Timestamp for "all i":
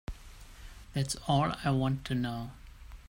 1.27-1.69